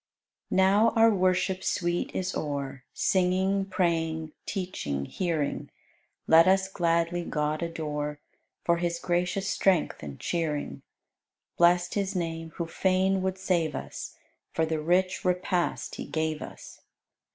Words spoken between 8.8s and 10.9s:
gracious strength and cheering.